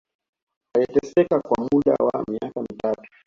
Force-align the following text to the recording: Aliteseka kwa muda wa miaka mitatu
Aliteseka 0.75 1.39
kwa 1.41 1.63
muda 1.71 1.91
wa 1.93 2.23
miaka 2.29 2.61
mitatu 2.61 3.09